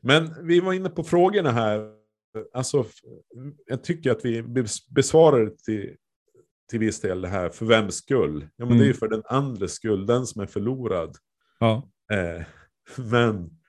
[0.01, 1.91] men vi var inne på frågorna här.
[2.53, 2.85] Alltså,
[3.65, 4.43] jag tycker att vi
[4.89, 5.95] besvarar till,
[6.69, 8.47] till viss del det här, för vems skull?
[8.55, 8.77] Ja, men mm.
[8.77, 8.99] det är ju mm.
[8.99, 11.15] för den andres skull, den som är förlorad.
[11.59, 11.89] Ja.
[12.11, 12.43] Eh,
[13.11, 13.59] men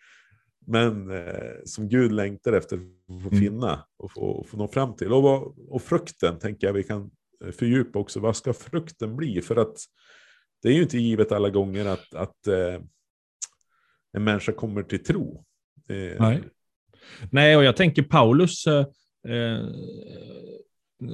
[0.67, 3.41] men eh, som Gud längtar efter att få mm.
[3.41, 5.13] finna och få, och få nå fram till.
[5.13, 7.11] Och, och frukten tänker jag vi kan
[7.59, 8.21] fördjupa också.
[8.21, 9.43] Vad ska frukten bli?
[9.43, 9.77] För att
[10.63, 12.83] det är ju inte givet alla gånger att, att eh,
[14.13, 15.45] en människa kommer till tro.
[15.89, 16.43] Eh, Nej.
[17.31, 18.87] Nej, och jag tänker Paulus eh,
[19.29, 19.65] eh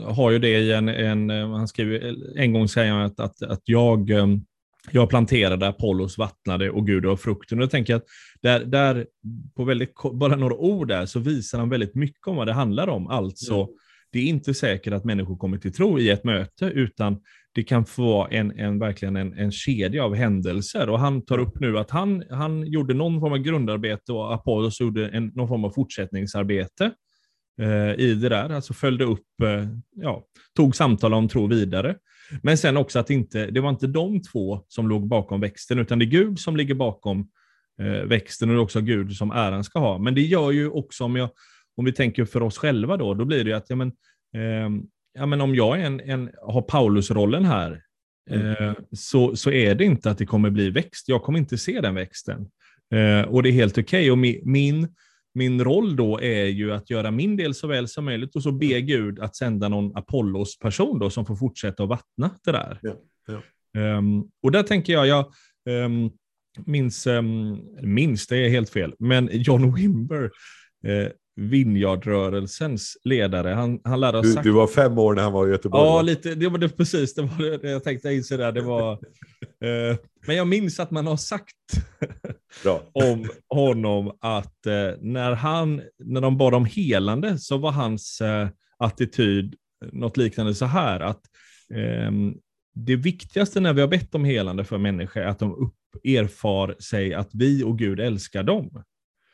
[0.05, 3.63] har ju det i en, en han skriver, en gång säger han att, att, att
[3.65, 4.11] jag
[4.91, 7.59] jag planterade, Apollos vattnade och Gud har frukten.
[7.59, 8.05] Och jag tänker att
[8.43, 9.07] där, där,
[9.55, 12.89] på väldigt, bara några ord där, så visar han väldigt mycket om vad det handlar
[12.89, 13.07] om.
[13.07, 13.69] Alltså, mm
[14.17, 17.21] det är inte säkert att människor kommer till tro i ett möte, utan
[17.55, 20.89] det kan få vara en, en, verkligen en, en kedja av händelser.
[20.89, 24.81] Och han tar upp nu att han, han gjorde någon form av grundarbete och Apollos
[24.81, 26.91] gjorde en, någon form av fortsättningsarbete
[27.61, 30.25] eh, i det där, alltså följde upp, eh, ja,
[30.57, 31.97] tog samtal om tro vidare.
[32.43, 35.99] Men sen också att inte, det var inte de två som låg bakom växten, utan
[35.99, 37.29] det är Gud som ligger bakom
[37.81, 39.99] eh, växten och det är också Gud som äran ska ha.
[39.99, 41.29] Men det gör ju också, om, jag,
[41.77, 43.89] om vi tänker för oss själva då, då blir det ju att ja, men,
[44.35, 44.71] eh,
[45.13, 47.83] ja, men om jag en, en, har Paulus-rollen här,
[48.31, 48.47] mm.
[48.47, 51.09] eh, så, så är det inte att det kommer bli växt.
[51.09, 52.49] Jag kommer inte se den växten.
[52.95, 53.83] Eh, och det är helt okej.
[53.83, 54.11] Okay.
[54.11, 54.89] Och min, min
[55.37, 58.53] min roll då är ju att göra min del så väl som möjligt och så
[58.53, 62.79] be Gud att sända någon Apollos-person då som får fortsätta att vattna det där.
[62.83, 62.95] Ja,
[63.27, 63.99] ja.
[63.99, 65.33] Um, och där tänker jag, jag
[65.85, 66.11] um,
[66.65, 70.25] minns, um, minns, det är helt fel, men John Wimber,
[70.89, 73.49] uh, Vineyardrörelsens ledare.
[73.49, 74.45] Han, han lärde du, sagt...
[74.45, 75.85] du var fem år när han var i Göteborg?
[75.85, 77.15] Ja, lite, det var det, precis.
[77.15, 78.53] Det var det jag tänkte inse där.
[78.53, 78.93] Det var,
[79.61, 79.97] eh,
[80.27, 81.57] men jag minns att man har sagt
[82.93, 88.49] om honom att eh, när, han, när de bad om helande så var hans eh,
[88.79, 89.55] attityd
[89.93, 91.21] något liknande så här att
[91.75, 92.35] ehm,
[92.75, 96.77] det viktigaste när vi har bett om helande för människor är att de upp, erfar
[96.79, 98.83] sig att vi och Gud älskar dem.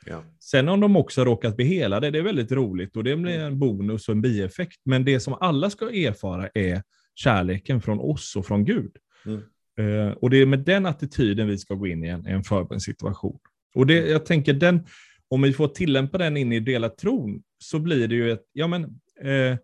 [0.07, 0.25] Ja.
[0.41, 3.47] Sen om de också råkat bli helade, det är väldigt roligt och det blir mm.
[3.47, 4.81] en bonus och en bieffekt.
[4.85, 6.83] Men det som alla ska erfara är
[7.15, 8.97] kärleken från oss och från Gud.
[9.27, 9.43] Mm.
[9.81, 13.39] Uh, och det är med den attityden vi ska gå in i en, en förbönssituation.
[13.75, 14.87] Och det, jag tänker, den,
[15.29, 18.67] om vi får tillämpa den in i delad tron, så blir det ju ett, ja
[18.67, 18.85] men,
[19.23, 19.57] eh,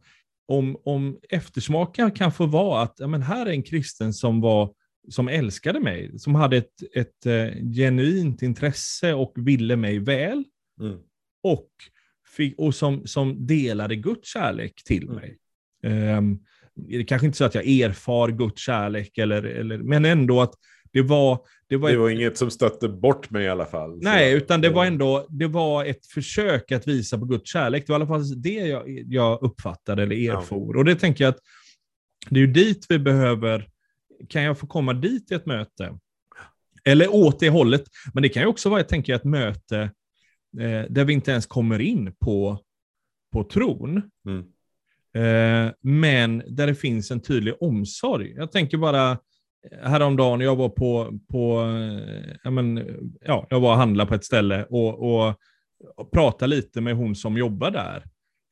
[0.48, 4.74] om, om eftersmaken kan få vara att, ja men här är en kristen som var
[5.10, 10.44] som älskade mig, som hade ett, ett uh, genuint intresse och ville mig väl.
[10.80, 10.98] Mm.
[11.42, 11.68] Och,
[12.36, 15.14] fick, och som, som delade Guds kärlek till mm.
[15.14, 15.38] mig.
[16.16, 16.38] Um,
[16.74, 20.54] det är kanske inte så att jag erfar Guds kärlek, eller, eller, men ändå att
[20.92, 21.38] det var...
[21.68, 23.98] Det var, det var ett, inget som stötte bort mig i alla fall.
[24.02, 27.86] Nej, utan det var ändå det var ett försök att visa på Guds kärlek.
[27.86, 30.74] Det var i alla fall det jag, jag uppfattade eller erfor.
[30.74, 30.78] Ja.
[30.78, 31.40] Och det tänker jag att
[32.30, 33.68] det är ju dit vi behöver
[34.28, 35.98] kan jag få komma dit i ett möte?
[36.84, 37.82] Eller åt det hållet.
[38.14, 39.80] Men det kan ju också vara, jag tänker, ett möte
[40.60, 42.58] eh, där vi inte ens kommer in på,
[43.32, 44.02] på tron.
[44.26, 44.44] Mm.
[45.14, 48.32] Eh, men där det finns en tydlig omsorg.
[48.36, 49.18] Jag tänker bara
[49.82, 51.64] häromdagen, jag var på, på
[52.42, 52.84] ja, men,
[53.20, 55.34] ja, jag var och handlade på ett ställe och, och,
[55.96, 58.04] och pratade lite med hon som jobbar där.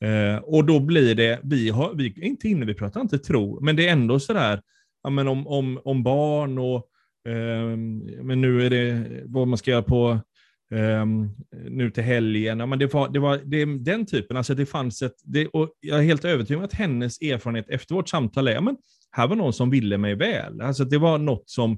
[0.05, 3.76] Eh, och då blir det, vi, har, vi inte inne, vi pratar inte tro, men
[3.76, 4.62] det är ändå sådär,
[5.07, 6.77] ja, men om, om, om barn och
[7.33, 7.77] eh,
[8.23, 10.21] men nu är det vad man ska göra på
[10.71, 11.31] Um,
[11.71, 12.59] nu till helgen.
[12.59, 15.71] Ja, men det var, det var det, den typen, alltså det fanns ett, det, och
[15.81, 18.77] jag är helt övertygad om att hennes erfarenhet efter vårt samtal är, ja, men
[19.11, 20.61] här var någon som ville mig väl.
[20.61, 21.73] Alltså det var något som,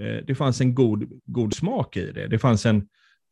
[0.00, 2.26] eh, det fanns en god, god smak i det.
[2.26, 2.76] Det fanns en,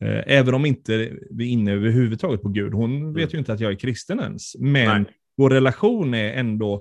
[0.00, 3.14] eh, även om inte vi är inne överhuvudtaget på Gud, hon mm.
[3.14, 5.12] vet ju inte att jag är kristen ens, men Nej.
[5.36, 6.74] vår relation är ändå,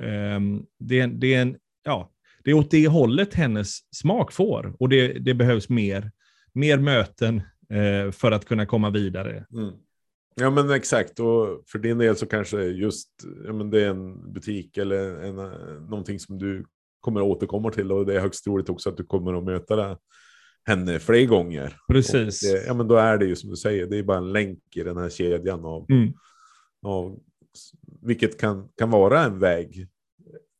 [0.00, 0.40] eh,
[0.78, 2.10] det, det är en, ja,
[2.44, 6.10] det är åt det hållet hennes smak får och det, det behövs mer
[6.54, 9.46] mer möten eh, för att kunna komma vidare.
[9.52, 9.74] Mm.
[10.34, 13.08] Ja men exakt, och för din del så kanske just
[13.46, 15.36] ja, men det är en butik eller en,
[15.88, 16.66] någonting som du
[17.00, 19.98] kommer att återkomma till och det är högst troligt också att du kommer att möta
[20.66, 21.76] henne fler gånger.
[21.88, 22.40] Precis.
[22.40, 24.76] Det, ja men då är det ju som du säger, det är bara en länk
[24.76, 26.12] i den här kedjan av, mm.
[26.82, 27.18] av
[28.02, 29.88] vilket kan, kan vara en väg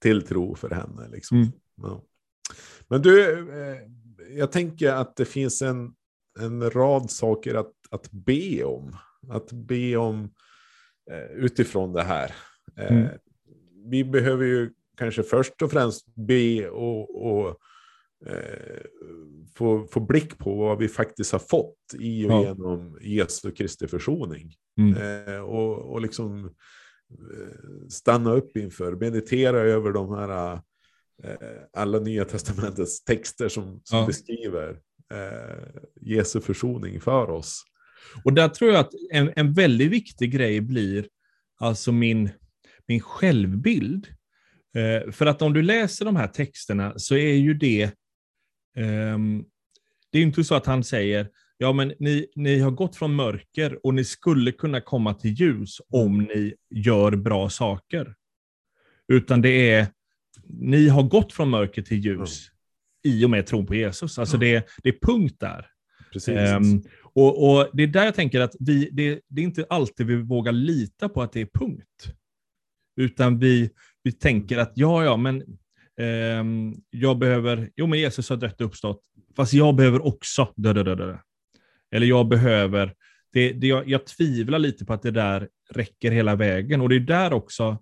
[0.04, 1.08] till tro för henne.
[1.08, 1.36] Liksom.
[1.36, 1.52] Mm.
[1.76, 2.02] Ja.
[2.88, 3.78] Men du, eh,
[4.38, 5.94] jag tänker att det finns en,
[6.40, 8.96] en rad saker att, att be om.
[9.30, 10.30] Att be om
[11.10, 12.34] eh, utifrån det här.
[12.76, 13.08] Eh, mm.
[13.90, 17.48] Vi behöver ju kanske först och främst be och, och
[18.26, 18.80] eh,
[19.54, 22.42] få, få blick på vad vi faktiskt har fått i och ja.
[22.42, 24.54] genom Jesu Kristi försoning.
[24.78, 25.26] Mm.
[25.26, 26.54] Eh, och, och liksom
[27.88, 30.60] stanna upp inför, meditera över de här
[31.22, 31.36] Eh,
[31.72, 34.06] alla Nya Testamentets texter som, som ja.
[34.06, 34.70] beskriver
[35.12, 37.64] eh, Jesu försoning för oss.
[38.24, 41.08] Och där tror jag att en, en väldigt viktig grej blir
[41.58, 42.30] alltså min,
[42.86, 44.06] min självbild.
[44.76, 47.82] Eh, för att om du läser de här texterna så är ju det,
[48.76, 49.18] eh,
[50.10, 53.86] det är inte så att han säger, ja men ni, ni har gått från mörker
[53.86, 58.14] och ni skulle kunna komma till ljus om ni gör bra saker.
[59.08, 59.86] Utan det är,
[60.44, 62.48] ni har gått från mörker till ljus
[63.04, 63.18] mm.
[63.18, 64.18] i och med tron på Jesus.
[64.18, 64.48] Alltså mm.
[64.48, 65.66] det, det är punkt där.
[66.12, 66.52] Precis.
[66.52, 70.06] Um, och, och, Det är där jag tänker att vi, det, det, är inte alltid
[70.06, 72.14] vi vågar lita på att det är punkt.
[72.96, 73.70] Utan vi,
[74.02, 75.42] vi tänker att ja, ja, men
[76.40, 79.00] um, jag behöver, jo men Jesus har dött och uppstått,
[79.36, 81.18] fast jag behöver också dö, dö, dö, dö.
[81.94, 82.94] Eller jag behöver,
[83.32, 86.80] det, det, jag, jag tvivlar lite på att det där räcker hela vägen.
[86.80, 87.78] Och det är där också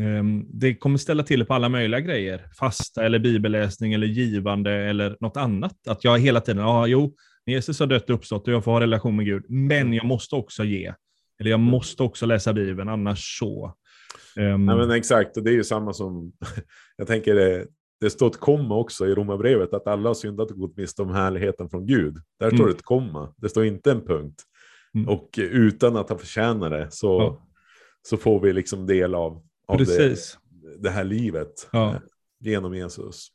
[0.00, 2.46] Ehm, det kommer ställa till på alla möjliga grejer.
[2.58, 5.88] Fasta eller bibelläsning eller givande eller något annat.
[5.88, 7.14] Att jag hela tiden, ja, jo,
[7.46, 10.34] Jesus har dött och uppstått och jag får ha relation med Gud, men jag måste
[10.34, 10.94] också ge.
[11.40, 13.74] Eller jag måste också läsa Bibeln, annars så.
[14.36, 14.68] Um...
[14.68, 16.32] Ja, men exakt, och det är ju samma som,
[16.96, 17.66] jag tänker det,
[18.00, 21.10] det står ett komma också i Romarbrevet, att alla har syndat och gått miste om
[21.10, 22.14] härligheten från Gud.
[22.38, 22.66] Där står mm.
[22.66, 24.42] det ett komma, det står inte en punkt.
[24.94, 25.08] Mm.
[25.08, 27.46] Och utan att ha förtjänat det så, ja.
[28.02, 29.84] så får vi liksom del av av.
[29.84, 30.16] Det,
[30.78, 31.94] det här livet ja.
[31.94, 32.00] Eh,
[32.40, 33.28] genom Jesus.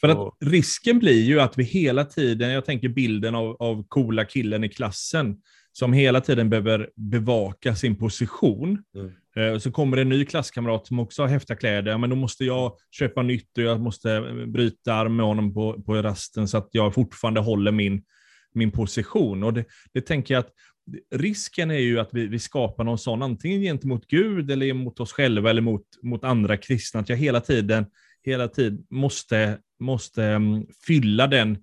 [0.00, 0.36] För att och...
[0.40, 4.68] risken blir ju att vi hela tiden, jag tänker bilden av, av coola killen i
[4.68, 5.36] klassen,
[5.72, 8.82] som hela tiden behöver bevaka sin position.
[8.94, 9.12] Mm.
[9.36, 12.44] Eh, så kommer det en ny klasskamrat som också har häftiga kläder, men då måste
[12.44, 16.58] jag köpa nytt och jag måste eh, bryta arm med honom på, på rasten så
[16.58, 18.02] att jag fortfarande håller min,
[18.54, 19.42] min position.
[19.42, 20.52] Och det, det tänker jag att
[21.14, 25.12] risken är ju att vi, vi skapar någon sån, antingen gentemot Gud eller mot oss
[25.12, 27.86] själva eller mot, mot andra kristna, att jag hela tiden,
[28.24, 31.58] hela tiden måste, måste um, fylla den,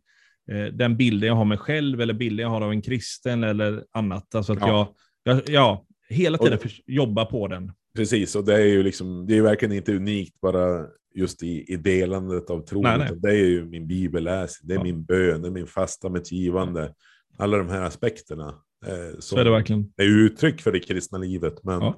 [0.51, 3.83] uh, den bilden jag har mig själv eller bilden jag har av en kristen eller
[3.91, 4.35] annat.
[4.35, 4.95] Alltså att ja.
[5.23, 7.71] jag, jag, ja, hela tiden och, jobba på den.
[7.95, 11.75] Precis, och det är ju liksom, det är verkligen inte unikt bara just i, i
[11.75, 12.83] delandet av tron.
[12.83, 13.11] Nej, nej.
[13.15, 14.83] Det är ju min bibelläsning, det är ja.
[14.83, 16.93] min bön, det är min fasta med givande.
[17.37, 18.47] Alla de här aspekterna.
[18.85, 19.93] Eh, så är det verkligen.
[19.97, 21.63] är uttryck för det kristna livet.
[21.63, 21.95] Men ja.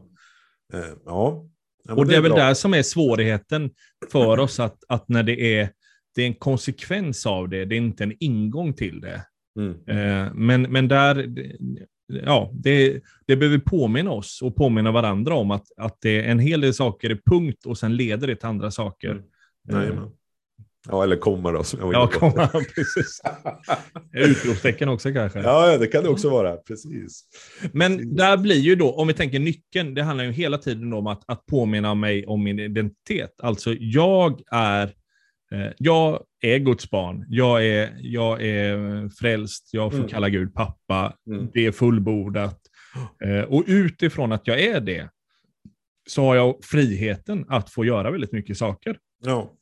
[0.73, 1.49] Eh, ja.
[1.83, 2.39] ja och det är, väl bra.
[2.39, 3.71] där som är svårigheten
[4.11, 5.69] för oss, att, att när det är,
[6.15, 9.25] det är en konsekvens av det, det är inte en ingång till det.
[9.59, 9.71] Mm.
[9.87, 11.27] Eh, men, men där,
[12.09, 16.39] ja, det, det behöver påminna oss och påminna varandra om att, att det är en
[16.39, 19.11] hel del saker är punkt och sen leder det till andra saker.
[19.11, 19.23] Mm.
[19.63, 19.91] Nej,
[20.87, 21.63] Ja, eller kommer då.
[21.93, 23.21] ja, komma, precis.
[24.13, 25.39] Utropstecken också kanske.
[25.39, 26.57] Ja, det kan det också vara.
[26.57, 27.23] Precis.
[27.73, 28.17] Men precis.
[28.17, 31.23] där blir ju då, om vi tänker nyckeln, det handlar ju hela tiden om att,
[31.25, 33.35] att påminna mig om min identitet.
[33.43, 34.89] Alltså, jag är, eh,
[35.77, 37.25] jag är Guds barn.
[37.29, 39.69] Jag är, jag är frälst.
[39.73, 40.09] Jag får mm.
[40.09, 41.17] kalla Gud pappa.
[41.27, 41.47] Mm.
[41.53, 42.59] Det är fullbordat.
[43.23, 45.09] Eh, och utifrån att jag är det,
[46.09, 48.97] så har jag friheten att få göra väldigt mycket saker.
[49.23, 49.55] Ja.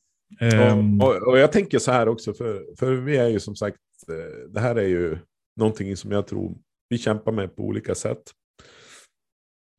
[1.02, 3.78] Och, och, och jag tänker så här också, för, för vi är ju som sagt,
[4.10, 5.18] eh, det här är ju
[5.56, 6.58] någonting som jag tror
[6.90, 8.22] vi kämpar med på olika sätt.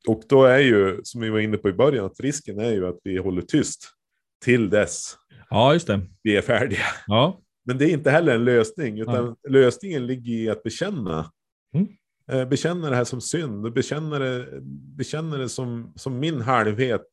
[0.08, 2.86] Och då är ju, som vi var inne på i början, att risken är ju
[2.86, 3.97] att vi håller tyst
[4.44, 5.14] till dess
[5.50, 6.00] ja, just det.
[6.22, 6.82] vi är färdiga.
[7.06, 11.32] Ja, Men det är inte heller en lösning, utan lösningen ligger i att bekänna.
[11.74, 11.88] Mm.
[12.30, 14.48] Eh, Bekänna det här som synd, bekänna det,
[14.96, 17.06] bekänna det som, som min halvhet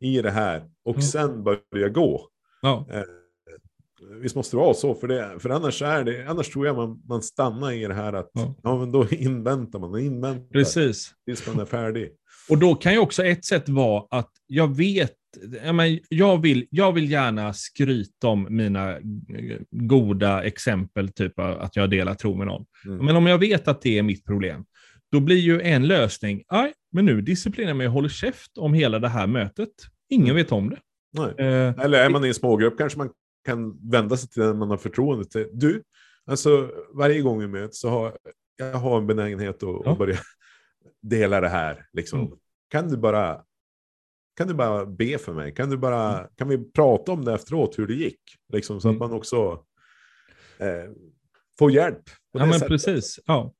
[0.00, 1.02] i det här och Mm.
[1.02, 2.28] sen börja gå.
[2.62, 2.86] ja.
[2.90, 3.02] Eh,
[4.20, 7.02] Visst måste det vara så, för, det, för annars, är det, annars tror jag man,
[7.08, 8.54] man stannar i det här att Ja.
[8.62, 8.78] ja.
[8.78, 11.12] men då inväntar man inväntar precis.
[11.24, 12.10] tills man är färdig.
[12.50, 15.12] Och då kan ju också ett sätt vara att jag vet,
[15.64, 19.00] ja, men jag, vill, jag vill gärna skryta om mina eh,
[19.70, 22.64] goda exempel, typ att jag delar tro med någon.
[22.86, 23.04] Mm.
[23.06, 24.64] Men om jag vet att det är mitt problem,
[25.12, 28.74] då blir ju en lösning, nej, men nu disciplinerar jag mig och håller käft om
[28.74, 29.68] hela det här mötet.
[30.08, 30.36] Ingen Mm.
[30.36, 30.78] vet om det.
[31.44, 33.10] Eh, Eller är man i en smågrupp kanske man
[33.46, 35.46] kan vända sig till den man har förtroende till.
[35.52, 35.82] Du,
[36.26, 38.16] alltså varje gång vi möts så har
[38.56, 39.92] jag har en benägenhet att, Ja.
[39.92, 40.16] att börja
[41.02, 41.86] dela det här.
[41.92, 42.20] Liksom.
[42.20, 42.32] Mm.
[42.70, 43.40] Kan, du bara,
[44.36, 45.54] kan du bara be för mig?
[45.54, 48.20] Kan, du bara, kan vi prata om det efteråt, hur det gick?
[48.52, 49.02] Liksom, så Mm.
[49.02, 49.60] att man också
[50.58, 50.90] eh,
[51.58, 52.02] får hjälp.
[52.32, 52.68] ja, men sättet.
[52.68, 53.20] precis.
[53.26, 53.54] Ja.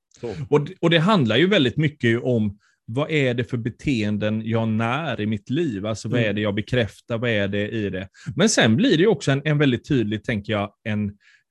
[0.50, 4.68] Och, det- och det handlar ju väldigt mycket om vad är det för beteenden jag
[4.68, 5.86] när i mitt liv?
[5.86, 6.30] Alltså vad Mm.
[6.30, 7.18] är det jag bekräftar?
[7.18, 8.08] Vad är det i det?
[8.36, 11.04] Men sen blir det också en, en väldigt tydlig, tänker jag, en,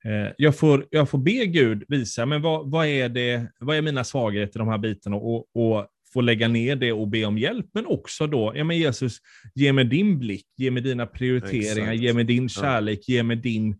[0.04, 3.82] eh, jag, får, jag får be Gud visa, men vad, vad, är det, vad är
[3.82, 5.16] mina svagheter i de här bitarna?
[5.16, 8.78] Och, och få lägga ner det och be om hjälp, men också då, ja men
[8.78, 9.18] Jesus,
[9.54, 12.02] ge mig din blick, ge mig dina prioriteringar, Exakt.
[12.02, 12.48] ge mig din Ja.
[12.48, 13.76] kärlek, ge mig din...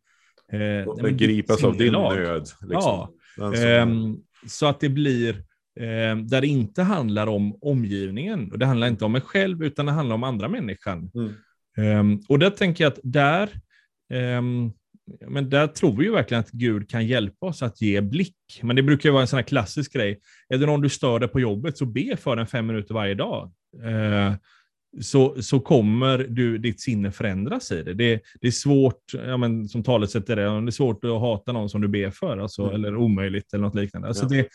[0.53, 2.41] Eh, ja, ditt gripas av din nöd.
[2.41, 2.69] Liksom.
[2.71, 3.11] Ja.
[3.37, 4.17] Som- Ehm,
[4.47, 5.37] så att det blir
[5.81, 8.53] ehm, där det inte handlar om omgivningen.
[8.53, 11.11] Och det handlar inte om mig själv, utan det handlar om andra människan.
[11.15, 11.33] Mm.
[11.77, 13.49] Ehm, och där tänker jag att där,
[14.13, 14.73] ehm,
[15.29, 18.37] men där tror vi ju verkligen att Gud kan hjälpa oss att ge blick.
[18.63, 20.21] Men det brukar ju vara en sån här klassisk grej.
[20.49, 23.15] Är det någon du stör dig på jobbet, så be för den fem minuter varje
[23.15, 23.53] dag.
[23.85, 24.33] Ehm,
[25.01, 27.95] så, så kommer du, ditt sinne förändras i det.
[27.95, 31.53] Det, det är svårt, ja, men, som talesätt är det, det är svårt att hata
[31.53, 32.75] någon som du ber för, alltså, Mm.
[32.75, 34.09] eller omöjligt eller något liknande.
[34.09, 34.29] Alltså, Ja.
[34.29, 34.49] det,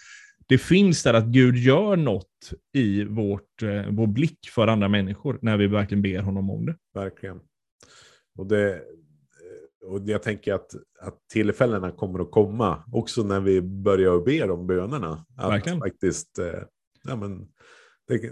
[0.48, 5.40] det finns där att Gud gör något i vårt, eh, vår blick för andra människor
[5.42, 6.76] när vi verkligen ber honom om det.
[6.94, 7.40] Verkligen.
[8.38, 8.82] Och, det,
[9.82, 14.68] och jag tänker att, att tillfällena kommer att komma också när vi börjar be de
[14.68, 15.26] bönerna.
[15.38, 15.80] Att Verkligen.
[15.80, 16.60] faktiskt, eh,
[17.04, 17.48] ja, men,
[18.08, 18.32] det,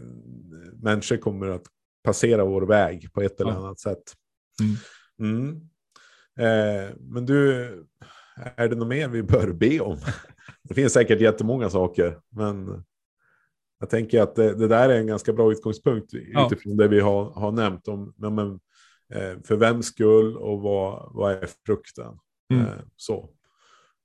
[0.84, 1.66] människor kommer att
[2.04, 3.58] passera vår väg på ett eller Ja.
[3.58, 4.04] annat sätt.
[5.20, 5.36] Mm.
[5.36, 5.56] Mm.
[6.40, 7.64] Eh, men du,
[8.56, 9.98] är det något mer vi bör be om?
[10.64, 12.84] Det finns säkert jättemånga saker, men
[13.80, 16.46] jag tänker att det, det där är en ganska bra utgångspunkt Ja.
[16.48, 18.60] utifrån det vi har, har nämnt om ja, men,
[19.44, 22.20] för vems skull och vad, vad är frukten.
[22.54, 22.66] Mm.
[22.66, 23.30] Eh, så.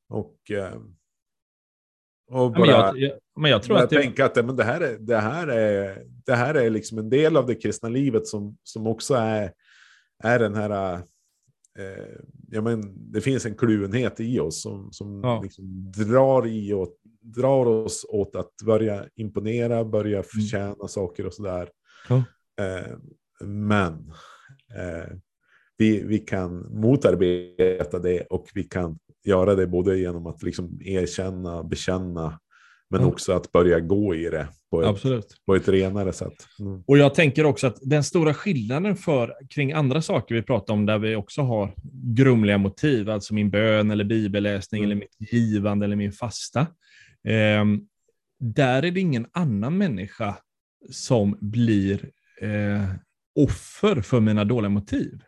[0.09, 0.75] Och, eh,
[2.31, 4.65] och Ja, bara Men jag, jag, men jag tror att det, tänka att men det,
[4.65, 8.27] här är, det, här är, det här är liksom en del av det kristna livet
[8.27, 9.53] som, som också är,
[10.25, 10.95] är den här...
[11.79, 12.17] Eh,
[12.49, 15.41] ja, men det finns en kluvenhet i oss som, som Ja.
[15.43, 21.69] liksom drar, i och, drar oss åt att börja imponera, börja förtjäna saker och sådär.
[22.09, 22.25] Ja.
[22.61, 22.97] Eh,
[23.47, 24.15] men eh,
[25.77, 31.65] vi, vi kan motarbeta det och vi kan göra det både genom att liksom erkänna,
[31.65, 32.41] bekänna,
[32.91, 33.07] men Ja.
[33.07, 35.37] också att börja gå i det på ett, absolut.
[35.47, 36.47] på ett renare sätt.
[36.61, 36.83] Mm.
[36.87, 40.87] Och jag tänker också att den stora skillnaden för, kring andra saker vi pratar om,
[40.87, 41.75] där vi också har
[42.17, 44.91] grumliga motiv, alltså min bön eller bibelläsning Mm.
[44.91, 46.67] eller mitt givande eller min fasta.
[47.29, 47.81] ehm,
[48.41, 50.37] där är det ingen annan människa
[50.91, 52.85] som blir eh,
[53.35, 55.23] offer för mina dåliga motiv.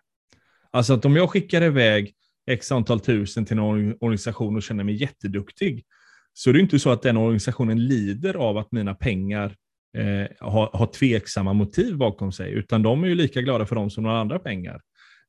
[0.70, 2.14] Alltså att om jag skickar iväg
[2.50, 5.84] x antal tusen till en organisation och känner mig jätteduktig,
[6.32, 9.54] så är det inte så att den organisationen lider av att mina pengar
[9.96, 13.90] eh, har, har tveksamma motiv bakom sig, utan de är ju lika glada för dem
[13.90, 14.80] som några andra pengar.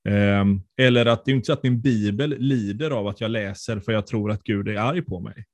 [0.09, 3.79] Ehm, eller att det är inte så att min bibel lider av att jag läser
[3.79, 5.45] för jag tror att Gud är arg på mig.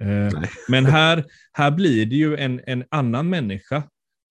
[0.00, 0.32] Nej.
[0.68, 3.82] men här, här blir det ju en, en annan människa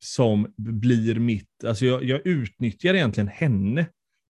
[0.04, 3.86] som blir mitt, alltså jag, jag utnyttjar egentligen henne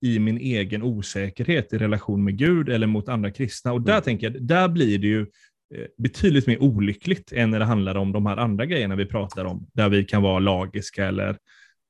[0.05, 3.73] i min egen osäkerhet i relation med Gud eller mot andra kristna.
[3.73, 4.03] Och där Mm.
[4.03, 5.21] tänker jag, där blir det ju
[5.75, 9.45] eh, betydligt mer olyckligt än när det handlar om de här andra grejerna vi pratar
[9.45, 11.37] om, där vi kan vara lagiska eller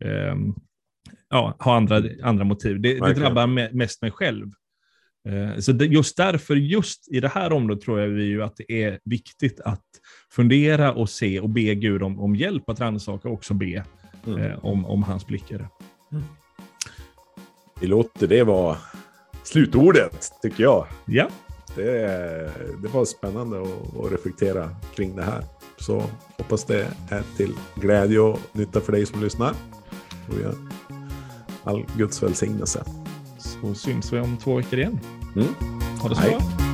[0.04, 0.54] ehm,
[1.30, 2.80] ja, ha andra, andra motiv.
[2.80, 4.46] Det, det drabbar me- mest mig själv.
[5.26, 8.84] Eh, så just därför, just i det här området tror jag vi ju att det
[8.84, 9.84] är viktigt att
[10.32, 13.82] fundera och se och be Gud om, om hjälp att rannsaka och också be eh,
[14.26, 14.42] mm.
[14.42, 15.68] eh, om, om, hans blickar.
[16.12, 16.24] Mm.
[17.80, 18.76] Vi låter det vara
[19.44, 20.86] slutordet, tycker jag.
[21.06, 21.28] Ja.
[21.76, 21.92] Det,
[22.82, 25.44] det var spännande att, att reflektera kring det här.
[25.78, 26.02] Så
[26.36, 29.54] hoppas det är till glädje och nytta för dig som lyssnar.
[30.28, 30.54] Och
[31.64, 32.84] all Guds välsignelse
[33.61, 35.00] så syns vi om två veckor igen.
[35.36, 35.46] Mm.
[36.00, 36.65] Ha det så bra.